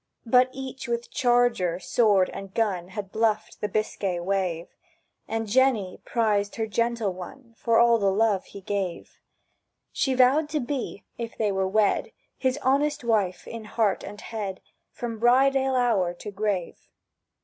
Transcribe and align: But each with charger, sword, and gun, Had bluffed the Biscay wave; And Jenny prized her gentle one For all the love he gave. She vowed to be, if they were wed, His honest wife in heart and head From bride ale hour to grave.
But 0.25 0.49
each 0.51 0.87
with 0.87 1.11
charger, 1.11 1.79
sword, 1.79 2.31
and 2.31 2.51
gun, 2.55 2.87
Had 2.87 3.11
bluffed 3.11 3.61
the 3.61 3.69
Biscay 3.69 4.19
wave; 4.19 4.67
And 5.27 5.45
Jenny 5.45 6.01
prized 6.05 6.55
her 6.55 6.65
gentle 6.65 7.13
one 7.13 7.53
For 7.55 7.77
all 7.77 7.99
the 7.99 8.11
love 8.11 8.45
he 8.45 8.61
gave. 8.61 9.19
She 9.91 10.15
vowed 10.15 10.49
to 10.49 10.59
be, 10.59 11.03
if 11.19 11.37
they 11.37 11.51
were 11.51 11.67
wed, 11.67 12.13
His 12.35 12.57
honest 12.63 13.03
wife 13.03 13.47
in 13.47 13.65
heart 13.65 14.03
and 14.03 14.19
head 14.19 14.61
From 14.91 15.19
bride 15.19 15.55
ale 15.55 15.75
hour 15.75 16.15
to 16.15 16.31
grave. 16.31 16.89